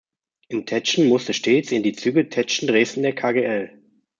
[0.49, 3.69] In Tetschen musste stets in die Züge Tetschen–Dresden der Kgl.